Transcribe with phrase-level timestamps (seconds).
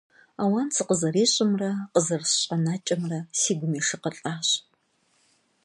[0.41, 4.47] Ауан сыкъызэрищӀымрэ къызэрысщӀэнакӀэмрэ си гум ешыкъылӀащ.